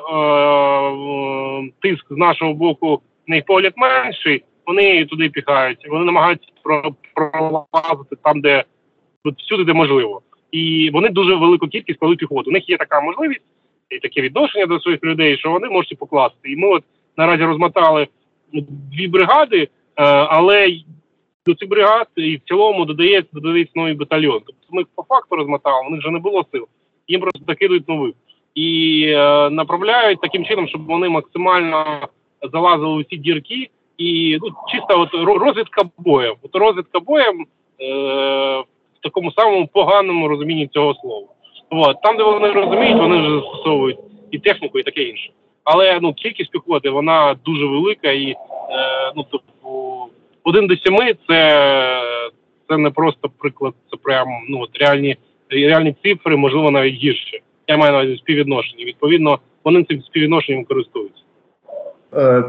тиск 1.81 2.05
з 2.10 2.17
нашого 2.17 2.53
боку, 2.53 3.01
на 3.27 3.36
їх 3.36 3.45
погляд 3.45 3.74
менший, 3.75 4.43
вони 4.65 5.05
туди 5.05 5.29
піхають. 5.29 5.88
Вони 5.89 6.05
намагаються 6.05 6.48
пролазити 7.13 8.15
там, 8.24 8.41
де 8.41 8.63
тут 9.24 9.39
всюди, 9.39 9.63
де 9.63 9.74
можливо 9.74 10.22
і 10.52 10.90
вони 10.94 11.10
дуже 11.10 11.36
велику 11.36 11.68
кількість 11.68 12.00
коли 12.00 12.16
піхоту. 12.16 12.50
У 12.50 12.54
них 12.54 12.70
є 12.70 12.78
така 12.78 13.02
можливість 13.02 13.42
і 13.90 14.00
таке 14.00 14.22
відношення 14.22 14.66
до 14.66 14.80
своїх 14.80 15.04
людей, 15.04 15.38
що 15.38 15.52
вони 15.52 15.70
можуть 15.70 16.00
покласти. 16.00 16.52
І 16.52 16.56
ми 16.56 16.68
от 16.68 16.84
наразі 17.18 17.44
розмотали 17.44 18.08
дві 18.92 19.08
бригади, 19.08 19.62
е, 19.62 19.68
але 20.06 20.70
до 21.46 21.56
цих 21.56 21.70
бригад 21.70 22.08
і 22.16 22.36
в 22.36 22.40
цілому 22.48 22.86
додається 22.86 23.30
додається 23.34 23.74
новий 23.75 23.94
батальйон. 23.94 24.40
Тобто 24.46 24.68
ми 24.70 24.84
по 24.96 25.04
факту 25.04 25.36
розмотали, 25.36 25.88
у 25.88 25.90
них 25.90 26.00
вже 26.00 26.12
не 26.12 26.20
було 26.20 26.46
сил. 26.52 26.68
Їм 27.08 27.22
просто 27.22 27.42
закидують 27.48 27.88
нових 27.88 28.14
і 28.56 29.02
е, 29.08 29.50
направляють 29.50 30.22
таким 30.22 30.46
чином, 30.46 30.68
щоб 30.68 30.86
вони 30.86 31.10
максимально 31.10 32.08
залазили 32.54 32.94
у 32.94 33.04
ці 33.04 33.18
дірки. 33.18 33.70
І 33.98 34.38
ну, 34.42 34.50
чисто 34.68 35.02
от 35.02 35.14
розвідка 35.14 35.84
боєм. 35.98 36.36
От 36.42 36.56
розвідка 36.56 37.00
боєм 37.00 37.46
е, 37.82 38.64
такому 39.06 39.32
самому 39.32 39.68
поганому 39.68 40.28
розумінні 40.28 40.68
цього 40.68 40.94
слова. 40.94 41.28
От. 41.70 42.02
Там, 42.02 42.18
де 42.18 42.24
вони 42.24 42.52
розуміють, 42.52 42.98
вони 42.98 43.18
вже 43.18 43.30
застосовують 43.30 43.98
і 44.32 44.40
техніку, 44.40 44.80
і 44.80 44.84
таке 44.84 45.04
інше. 45.04 45.30
Але 45.64 46.00
ну 46.02 46.14
кількість 46.14 46.52
піхоти 46.52 46.90
вона 46.90 47.36
дуже 47.46 47.66
велика, 47.66 48.12
і 48.12 48.30
е, 48.30 48.36
ну 49.16 49.26
тобто 49.32 50.08
один 50.44 50.68
до 50.68 50.76
сіми 50.78 51.16
це 51.28 52.02
це 52.70 52.78
не 52.78 52.90
просто 52.90 53.30
приклад, 53.38 53.74
це 53.92 53.98
прям 54.04 54.28
ну 54.50 54.62
от 54.62 54.70
реальні 54.80 55.18
реальні 55.50 55.96
цифри, 56.04 56.36
можливо, 56.36 56.72
навіть 56.72 56.94
гірше. 56.94 57.40
Я 57.68 57.78
маю 57.78 57.92
на 57.92 57.98
увазі 57.98 58.18
співвідношення. 58.18 58.86
Відповідно, 58.86 59.40
вони 59.64 59.84
цим 59.84 60.02
співвідношенням 60.02 60.66
користуються. 60.66 61.22
Е, 62.14 62.44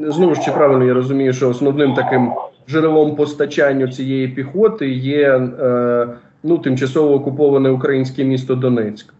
знову 0.00 0.34
ж 0.34 0.42
чи 0.44 0.50
правильно 0.50 0.84
я 0.84 0.94
розумію, 0.94 1.32
що 1.32 1.50
основним 1.50 1.94
таким 1.94 2.32
джерелом 2.68 3.16
постачання 3.16 3.88
цієї 3.88 4.28
піхоти 4.28 4.90
є 4.90 5.28
е, 5.36 6.08
ну, 6.42 6.58
тимчасово 6.58 7.14
окуповане 7.14 7.70
українське 7.70 8.24
місто 8.24 8.54
Донецьк. 8.54 9.14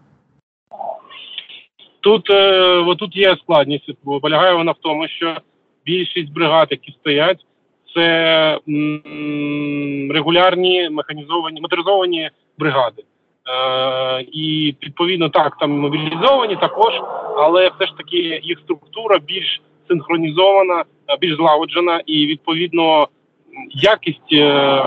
Тут 2.00 2.30
е, 2.30 2.94
тут 2.98 3.16
є 3.16 3.36
складність. 3.36 3.90
Полягає 4.22 4.54
вона 4.54 4.72
в 4.72 4.78
тому, 4.80 5.08
що 5.08 5.36
більшість 5.84 6.32
бригад, 6.32 6.68
які 6.70 6.92
стоять, 6.92 7.46
це 7.94 8.58
м, 8.68 10.12
регулярні 10.12 10.90
механізовані 10.90 11.60
моторизовані 11.60 12.30
бригади. 12.58 13.02
Е, 13.02 14.22
І 14.32 14.74
відповідно 14.82 15.28
так 15.28 15.56
там 15.60 15.70
мобілізовані 15.70 16.56
також, 16.56 16.94
але 17.36 17.70
все 17.76 17.86
ж 17.86 17.92
таки 17.96 18.40
їх 18.42 18.58
структура 18.58 19.18
більш 19.18 19.62
синхронізована, 19.88 20.84
більш 21.20 21.36
злагоджена, 21.36 22.02
і 22.06 22.26
відповідно 22.26 23.08
якість 23.70 24.32
е, 24.32 24.82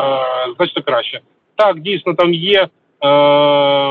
значно 0.58 0.84
краще. 0.84 1.20
Так, 1.56 1.80
дійсно, 1.80 2.14
там 2.14 2.34
є 2.34 2.68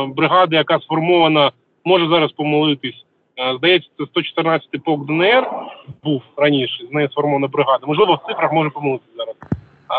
бригади, 0.09 0.57
яка 0.57 0.81
сформована, 0.81 1.53
може 1.85 2.09
зараз 2.09 2.33
помилитись. 2.33 3.05
Е, 3.39 3.57
здається, 3.59 3.89
це 3.99 4.05
114-й 4.05 4.79
полк 4.79 5.07
ДНР 5.07 5.51
був 6.03 6.23
раніше, 6.37 6.87
з 6.91 6.93
нею 6.93 7.11
сформована 7.11 7.47
бригада. 7.47 7.87
Можливо, 7.87 8.15
в 8.15 8.29
цифрах 8.29 8.53
може 8.53 8.71
помилитися 8.71 9.11
зараз. 9.17 9.35
А, 9.89 9.99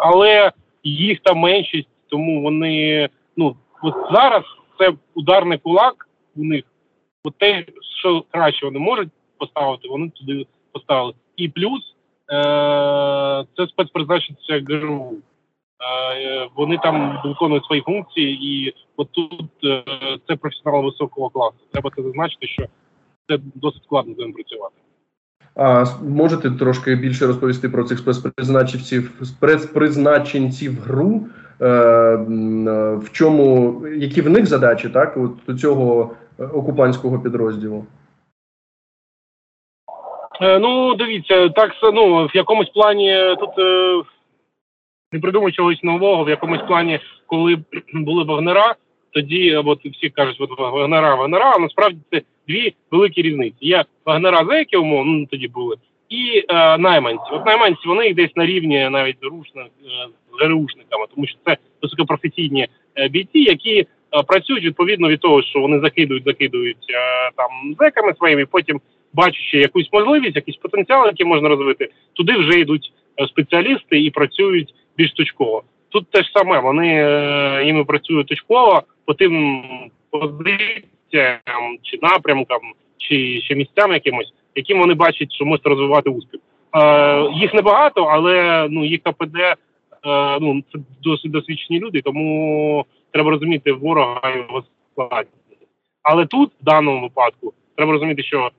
Але 0.00 0.52
їх 0.84 1.20
там 1.20 1.38
меншість, 1.38 1.88
тому 2.08 2.42
вони 2.42 3.08
ну 3.36 3.56
от 3.82 3.94
зараз 4.12 4.42
це 4.78 4.92
ударний 5.14 5.58
кулак 5.58 6.08
у 6.36 6.44
них. 6.44 6.64
От 7.24 7.38
те, 7.38 7.64
що 8.00 8.24
краще 8.30 8.66
вони 8.66 8.78
можуть 8.78 9.08
поставити, 9.38 9.88
вони 9.88 10.10
туди 10.10 10.46
поставили. 10.72 11.14
І 11.36 11.48
плюс 11.48 11.80
е- 11.80 11.95
це 13.56 13.66
спецпризначення 13.66 14.38
ГРУ. 14.68 15.16
Е, 15.80 16.48
вони 16.56 16.78
там 16.82 17.20
виконують 17.24 17.64
свої 17.64 17.80
функції, 17.82 18.38
і 18.42 18.74
от 18.96 19.08
тут 19.12 19.50
е, 19.64 19.84
це 20.28 20.36
професіонал 20.36 20.84
високого 20.84 21.30
класу. 21.30 21.56
Треба 21.72 21.90
це 21.96 22.02
зазначити, 22.02 22.46
що 22.46 22.62
це 23.28 23.38
досить 23.54 23.82
складно 23.84 24.14
з 24.14 24.18
ним 24.18 24.32
працювати. 24.32 24.74
А 25.54 25.84
можете 26.02 26.50
трошки 26.50 26.94
більше 26.94 27.26
розповісти 27.26 27.68
про 27.68 27.84
цих 27.84 27.98
спецпризначенців 27.98 29.20
спецпризначенців 29.22 30.80
ГРУ? 30.80 31.26
Е, 31.60 31.66
в 32.96 33.08
чому 33.12 33.82
які 33.88 34.22
в 34.22 34.30
них 34.30 34.46
задачі, 34.46 34.88
так 34.88 35.16
от 35.16 35.60
цього 35.60 36.10
окупантського 36.38 37.18
підрозділу? 37.18 37.86
Ну, 40.40 40.94
дивіться, 40.94 41.48
так 41.48 41.70
ну 41.82 42.26
в 42.26 42.36
якомусь 42.36 42.68
плані 42.68 43.36
тут 43.40 43.50
не 45.12 45.20
придумав 45.20 45.52
чогось 45.52 45.82
нового 45.82 46.24
в 46.24 46.28
якомусь 46.28 46.62
плані, 46.68 47.00
коли 47.26 47.58
були 47.94 48.24
вагнера, 48.24 48.74
тоді 49.10 49.56
от 49.56 49.84
всі 49.84 50.10
кажуть, 50.10 50.36
от 50.40 50.58
вагнера, 50.58 51.14
вагнера, 51.14 51.52
а 51.56 51.58
насправді 51.58 51.98
це 52.12 52.22
дві 52.48 52.74
великі 52.90 53.22
різниці. 53.22 53.56
Є 53.60 53.84
вагнера 54.06 54.44
зеків, 54.44 54.82
умовно, 54.82 55.12
ну 55.12 55.26
тоді 55.26 55.48
були, 55.48 55.76
і 56.08 56.44
е, 56.48 56.78
найманці. 56.78 57.24
От 57.32 57.46
найманці 57.46 57.88
вони 57.88 58.14
десь 58.14 58.36
на 58.36 58.46
рівні 58.46 58.88
навіть 58.90 59.22
рушних 59.22 59.66
е, 59.66 60.08
з 60.38 60.44
ГРУшниками, 60.44 61.06
тому 61.14 61.26
що 61.26 61.38
це 61.44 61.56
високопрофесійні 61.82 62.68
е, 62.96 63.08
бійці, 63.08 63.38
які 63.38 63.80
е, 63.80 63.86
працюють 64.22 64.64
відповідно 64.64 65.08
від 65.08 65.20
того, 65.20 65.42
що 65.42 65.60
вони 65.60 65.80
закидують, 65.80 66.24
закидують 66.24 66.86
е, 66.90 67.30
там 67.36 67.74
зеками 67.78 68.14
своїми, 68.14 68.46
потім 68.46 68.80
бачачи 69.16 69.58
якусь 69.58 69.88
можливість, 69.92 70.36
якийсь 70.36 70.56
потенціал, 70.56 71.06
який 71.06 71.26
можна 71.26 71.48
розвити, 71.48 71.88
туди 72.12 72.32
вже 72.36 72.60
йдуть 72.60 72.92
е, 73.20 73.26
спеціалісти 73.26 74.00
і 74.00 74.10
працюють 74.10 74.74
більш 74.96 75.12
точково. 75.12 75.62
Тут 75.88 76.10
те 76.10 76.22
ж 76.22 76.30
саме, 76.34 76.60
вони 76.60 76.88
е, 76.88 77.64
іми 77.68 77.84
працюють 77.84 78.26
точково 78.26 78.82
по 79.04 79.14
тим 79.14 79.62
позиціям 80.10 81.78
чи 81.82 81.98
напрямкам, 82.02 82.60
чи 82.98 83.40
ще 83.40 83.54
місцям 83.54 83.92
якимось, 83.92 84.32
яким 84.54 84.78
вони 84.78 84.94
бачать, 84.94 85.32
що 85.32 85.44
можуть 85.44 85.66
розвивати 85.66 86.10
успіх. 86.10 86.40
Е, 86.76 87.30
Їх 87.34 87.54
небагато, 87.54 88.04
але 88.04 88.66
ну 88.70 88.84
їх 88.84 89.00
КПД 89.02 89.36
е, 89.36 89.56
ну 90.40 90.62
це 90.72 90.78
досить 91.02 91.30
досвідчені 91.30 91.80
люди, 91.80 92.00
тому 92.02 92.84
треба 93.12 93.30
розуміти 93.30 93.72
ворога 93.72 94.36
його 94.36 94.64
складність. 94.92 95.32
Але 96.02 96.26
тут, 96.26 96.50
в 96.60 96.64
даному 96.64 97.00
випадку, 97.00 97.52
треба 97.76 97.92
розуміти, 97.92 98.22
що 98.22 98.50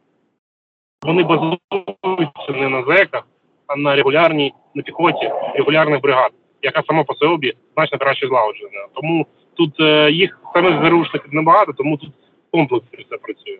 вони 1.05 1.23
базуються 1.23 2.51
не 2.51 2.69
на 2.69 2.83
зеках, 2.83 3.23
а 3.67 3.75
на 3.75 3.95
регулярній 3.95 4.53
на 4.75 4.83
піхоті 4.83 5.31
регулярних 5.55 6.01
бригад, 6.01 6.31
яка 6.61 6.83
сама 6.87 7.03
по 7.03 7.13
собі 7.13 7.53
значно 7.75 7.97
краще 7.97 8.27
злагоджена. 8.27 8.87
Тому 8.93 9.25
тут 9.53 9.79
е, 9.79 10.11
їх 10.11 10.39
самих 10.53 10.83
зарушників 10.83 11.33
небагато, 11.33 11.73
тому 11.73 11.97
тут 11.97 12.09
комплексно 12.51 12.99
все 13.07 13.17
працює. 13.17 13.57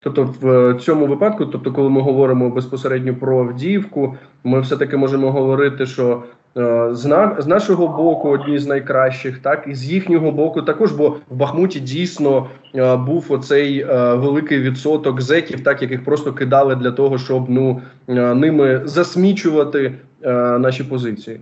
Тобто, 0.00 0.22
в 0.40 0.74
цьому 0.74 1.06
випадку, 1.06 1.46
тобто, 1.46 1.72
коли 1.72 1.90
ми 1.90 2.00
говоримо 2.00 2.50
безпосередньо 2.50 3.14
про 3.14 3.40
Авдіївку, 3.40 4.16
ми 4.44 4.60
все 4.60 4.76
таки 4.76 4.96
можемо 4.96 5.32
говорити, 5.32 5.86
що 5.86 6.22
Е, 6.45 6.45
з 6.90 7.46
нашого 7.46 7.88
боку 7.88 8.28
одні 8.28 8.58
з 8.58 8.66
найкращих, 8.66 9.38
так 9.38 9.64
і 9.68 9.74
з 9.74 9.92
їхнього 9.92 10.32
боку 10.32 10.62
також. 10.62 10.92
Бо 10.92 11.08
в 11.08 11.36
Бахмуті 11.36 11.80
дійсно 11.80 12.46
е, 12.74 12.96
був 12.96 13.32
оцей 13.32 13.80
е, 13.80 14.14
великий 14.14 14.60
відсоток 14.60 15.20
зеків, 15.20 15.64
так 15.64 15.82
яких 15.82 16.04
просто 16.04 16.32
кидали 16.32 16.76
для 16.76 16.90
того, 16.90 17.18
щоб 17.18 17.50
ну 17.50 17.82
ними 18.34 18.80
засмічувати 18.84 19.94
наші 20.58 20.84
позиції. 20.84 21.40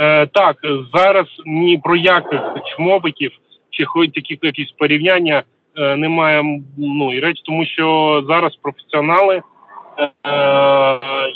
Е, 0.00 0.26
Так 0.26 0.56
зараз 0.94 1.26
ні 1.46 1.80
про 1.84 1.96
яких 1.96 2.40
чмобиків 2.64 3.30
чи 3.70 3.84
хоч 3.84 4.10
таких 4.10 4.38
якісь 4.42 4.70
порівняння 4.70 5.42
е, 5.76 5.96
немає. 5.96 6.62
Ну 6.78 7.14
і 7.14 7.20
речі, 7.20 7.42
тому 7.44 7.64
що 7.66 8.24
зараз 8.28 8.56
професіонали 8.62 9.36
е, 9.36 9.42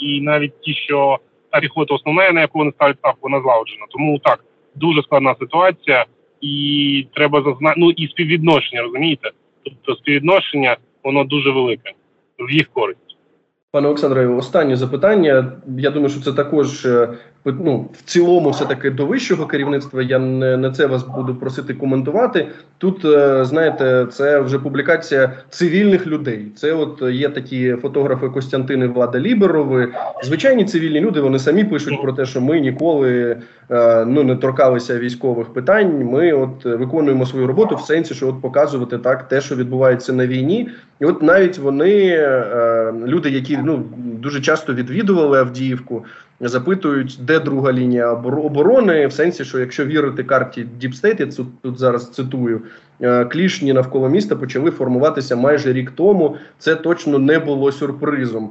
і 0.01 0.21
навіть 0.21 0.61
ті, 0.61 0.73
що 0.73 1.19
піхота 1.59 1.93
основна, 1.93 2.31
на 2.31 2.41
яку 2.41 2.59
вони 2.59 2.71
ставлять 2.71 2.97
ставку, 2.97 3.19
вона 3.21 3.41
злагоджена. 3.41 3.85
Тому 3.89 4.19
так, 4.19 4.45
дуже 4.75 5.01
складна 5.01 5.35
ситуація, 5.39 6.05
і 6.41 7.07
треба 7.13 7.41
зазнати, 7.41 7.75
ну 7.77 7.91
і 7.91 8.07
співвідношення, 8.07 8.81
розумієте? 8.81 9.31
Тобто 9.63 9.95
співвідношення, 9.95 10.77
воно 11.03 11.23
дуже 11.23 11.51
велике 11.51 11.91
в 12.39 12.51
їх 12.51 12.67
користь. 12.73 12.99
Пане 13.71 13.87
Олександре, 13.87 14.27
останнє 14.27 14.75
запитання. 14.75 15.51
Я 15.77 15.91
думаю, 15.91 16.09
що 16.09 16.21
це 16.21 16.33
також 16.33 16.85
е, 16.85 17.09
ну, 17.45 17.89
в 17.93 18.03
цілому, 18.03 18.49
все 18.49 18.65
таки 18.65 18.89
до 18.89 19.05
вищого 19.05 19.45
керівництва. 19.45 20.01
Я 20.01 20.19
не 20.19 20.57
на 20.57 20.71
це 20.71 20.85
вас 20.85 21.03
буду 21.03 21.35
просити 21.35 21.73
коментувати. 21.73 22.47
Тут 22.77 23.05
е, 23.05 23.45
знаєте, 23.45 24.07
це 24.11 24.39
вже 24.39 24.59
публікація 24.59 25.33
цивільних 25.49 26.07
людей. 26.07 26.47
Це 26.55 26.73
от 26.73 27.01
є 27.01 27.29
такі 27.29 27.73
фотографи 27.73 28.29
Костянтини 28.29 28.87
Влада 28.87 29.19
Ліберови. 29.19 29.93
Звичайні 30.23 30.65
цивільні 30.65 30.99
люди. 30.99 31.21
Вони 31.21 31.39
самі 31.39 31.63
пишуть 31.63 32.01
про 32.01 32.13
те, 32.13 32.25
що 32.25 32.41
ми 32.41 32.59
ніколи 32.59 33.37
е, 33.71 34.05
ну 34.05 34.23
не 34.23 34.35
торкалися 34.35 34.99
військових 34.99 35.53
питань. 35.53 36.03
Ми 36.03 36.33
от 36.33 36.65
виконуємо 36.65 37.25
свою 37.25 37.47
роботу 37.47 37.75
в 37.75 37.81
сенсі, 37.81 38.13
що 38.13 38.27
от 38.27 38.41
показувати 38.41 38.97
так 38.97 39.27
те, 39.27 39.41
що 39.41 39.55
відбувається 39.55 40.13
на 40.13 40.27
війні, 40.27 40.69
і 40.99 41.05
от 41.05 41.21
навіть 41.21 41.57
вони 41.57 42.07
е, 42.07 42.93
люди, 43.05 43.29
які 43.29 43.57
ну 43.63 43.83
дуже 43.95 44.41
часто 44.41 44.73
відвідували 44.73 45.39
Авдіївку 45.39 46.05
запитують, 46.39 47.19
де 47.21 47.39
друга 47.39 47.73
лінія 47.73 48.11
оборони, 48.11 49.07
в 49.07 49.13
сенсі, 49.13 49.45
що 49.45 49.59
якщо 49.59 49.85
вірити 49.85 50.23
карті 50.23 50.67
DeepState, 50.77 51.19
я 51.19 51.25
тут, 51.25 51.61
тут 51.61 51.79
зараз 51.79 52.09
цитую, 52.09 52.61
е, 53.01 53.25
клешні 53.25 53.73
навколо 53.73 54.09
міста 54.09 54.35
почали 54.35 54.71
формуватися 54.71 55.35
майже 55.35 55.73
рік 55.73 55.91
тому. 55.91 56.35
Це 56.59 56.75
точно 56.75 57.19
не 57.19 57.39
було 57.39 57.71
сюрпризом. 57.71 58.49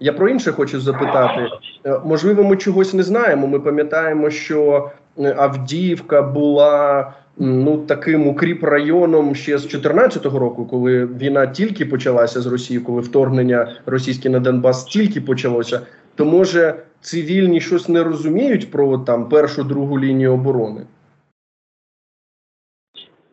Я 0.00 0.12
про 0.12 0.28
інше 0.28 0.52
хочу 0.52 0.80
запитати. 0.80 1.48
Е, 1.86 2.00
можливо, 2.04 2.44
ми 2.44 2.56
чогось 2.56 2.94
не 2.94 3.02
знаємо. 3.02 3.46
Ми 3.46 3.60
пам'ятаємо, 3.60 4.30
що 4.30 4.90
е, 5.18 5.34
Авдіївка 5.38 6.22
була 6.22 7.12
ну 7.36 7.78
таким 7.78 8.26
укріп 8.26 8.64
районом 8.64 9.34
ще 9.34 9.58
з 9.58 9.62
2014 9.62 10.24
року, 10.26 10.66
коли 10.66 11.06
війна 11.06 11.46
тільки 11.46 11.86
почалася 11.86 12.40
з 12.40 12.46
Росією, 12.46 12.84
коли 12.84 13.00
вторгнення 13.00 13.76
російське 13.86 14.30
на 14.30 14.40
Донбас 14.40 14.84
тільки 14.84 15.20
почалося 15.20 15.80
то 16.18 16.24
може 16.24 16.82
цивільні 17.00 17.60
щось 17.60 17.88
не 17.88 18.04
розуміють 18.04 18.70
про 18.70 18.98
там 18.98 19.28
першу 19.28 19.64
другу 19.64 20.00
лінію 20.00 20.32
оборони? 20.32 20.86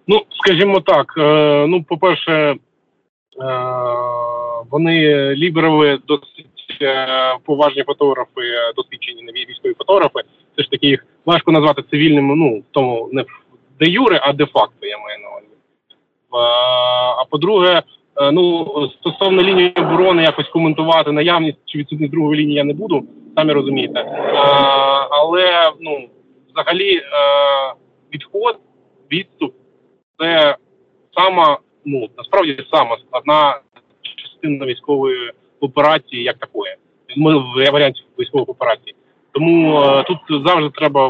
Ну, 0.07 0.21
скажімо 0.31 0.79
так. 0.79 1.13
Е, 1.17 1.65
ну, 1.67 1.83
по-перше, 1.83 2.31
е, 2.31 2.57
вони 4.69 4.99
ліберови 5.35 5.99
досить 6.07 6.77
е, 6.81 7.07
поважні 7.45 7.83
фотографи, 7.83 8.41
досвідчені 8.75 9.23
нові 9.23 9.45
військові 9.49 9.73
фотографи. 9.73 10.19
Все 10.53 10.63
ж 10.63 10.71
таки 10.71 10.87
їх 10.87 11.05
важко 11.25 11.51
назвати 11.51 11.83
цивільними, 11.91 12.35
ну 12.35 12.63
тому 12.71 13.09
не 13.11 13.25
де 13.79 13.85
юре, 13.85 14.19
а 14.23 14.33
де 14.33 14.45
факто 14.45 14.87
я 14.87 14.97
маю 14.97 15.19
на 15.19 15.29
увазі. 15.29 15.47
А 17.17 17.25
по-друге, 17.29 17.69
Е, 17.77 18.04
ну 18.31 18.67
стосовно 18.99 19.43
лінії 19.43 19.73
оборони, 19.75 20.23
якось 20.23 20.49
коментувати 20.49 21.11
наявність 21.11 21.57
чи 21.65 21.77
відсутність 21.77 22.11
другої 22.11 22.41
лінії 22.41 22.57
я 22.57 22.63
не 22.63 22.73
буду, 22.73 23.03
самі 23.37 23.53
розумієте. 23.53 23.99
А, 23.99 25.01
е, 25.01 25.07
але 25.11 25.71
ну 25.79 26.09
взагалі 26.53 26.95
е, 26.95 27.03
відход, 28.13 28.59
відступ 29.11 29.53
це 30.19 30.55
сама, 31.17 31.57
ну 31.85 32.09
насправді 32.17 32.65
сама 32.71 32.97
складна 32.97 33.59
частина 34.01 34.65
військової 34.65 35.31
операції, 35.59 36.23
як 36.23 36.37
такої. 36.37 36.75
Ми 37.17 37.37
в 37.37 37.71
варіанті 37.71 38.03
військових 38.19 38.49
операцій. 38.49 38.95
Тому 39.31 39.83
тут 40.07 40.45
завжди 40.47 40.69
треба 40.69 41.09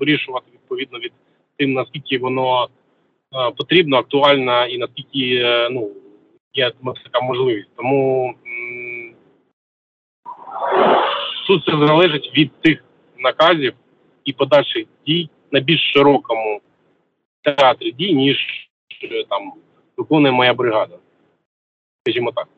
вирішувати 0.00 0.46
відповідно 0.52 0.98
від 0.98 1.12
тим, 1.56 1.72
наскільки 1.72 2.18
воно 2.18 2.68
потрібно, 3.56 3.96
актуально 3.96 4.66
і 4.66 4.78
наскільки 4.78 5.44
ну 5.70 5.90
є 6.54 6.72
така 6.80 7.20
можливість. 7.20 7.68
Тому 7.76 8.34
тут 11.46 11.64
це 11.64 11.86
залежить 11.86 12.32
від 12.36 12.52
тих 12.60 12.84
наказів 13.18 13.74
і 14.24 14.32
подальших 14.32 14.86
дій 15.06 15.30
на 15.50 15.60
більш 15.60 15.92
широкому 15.92 16.60
театрі 17.42 17.92
дій, 17.92 18.14
ніж 18.14 18.36
е, 19.02 19.24
там 19.28 19.52
виконує 19.96 20.32
моя 20.32 20.54
бригада. 20.54 20.96
Скажімо 22.02 22.32
так. 22.32 22.48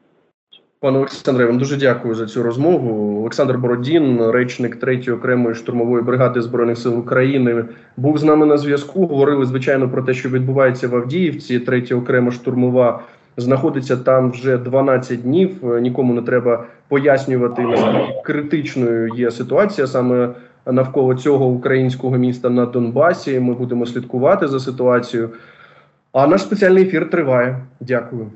Пане 0.81 0.98
Олександре, 0.98 1.46
вам 1.46 1.59
дуже 1.59 1.76
дякую 1.76 2.14
за 2.14 2.26
цю 2.26 2.42
розмову. 2.42 3.20
Олександр 3.20 3.59
Бородін, 3.59 4.31
речник 4.31 4.85
3-ї 4.85 5.14
окремої 5.14 5.55
штурмової 5.55 6.02
бригади 6.02 6.42
збройних 6.42 6.78
сил 6.78 6.98
України, 6.98 7.64
був 7.96 8.18
з 8.18 8.24
нами 8.24 8.46
на 8.46 8.59
зв'язку. 8.59 9.07
Говорили 9.07 9.46
звичайно 9.46 9.90
про 9.90 10.02
те, 10.02 10.14
що 10.14 10.28
відбувається 10.28 10.88
в 10.88 10.96
Авдіївці. 10.96 11.59
3-я 11.59 11.96
окрема 11.96 12.31
штурмова 12.31 13.02
знаходиться 13.37 13.97
там 13.97 14.31
вже 14.31 14.59
12 14.59 15.23
днів. 15.23 15.81
Нікому 15.81 16.14
не 16.14 16.23
треба 16.23 16.64
пояснювати 16.88 17.62
наскільки 17.62 18.23
критичною 18.25 19.09
є 19.14 19.31
ситуація 19.31 19.87
саме 19.87 20.29
навколо 20.66 21.14
цього 21.14 21.47
українського 21.47 22.16
міста 22.16 22.51
на 22.51 22.66
Донбасі. 22.66 23.40
Ми 23.40 23.55
будемо 23.55 23.87
слідкувати 23.87 24.49
за 24.49 24.61
ситуацією. 24.61 25.31
А 26.12 26.27
наш 26.27 26.42
спеціальний 26.42 26.83
ефір 26.85 27.11
триває. 27.11 27.59
Дякую. 27.81 28.27